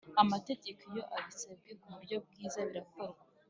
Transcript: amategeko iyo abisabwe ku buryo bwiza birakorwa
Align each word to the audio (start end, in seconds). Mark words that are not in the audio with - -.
amategeko 0.23 0.81
iyo 0.91 1.03
abisabwe 1.17 1.71
ku 1.79 1.87
buryo 1.93 2.15
bwiza 2.25 2.59
birakorwa 2.69 3.21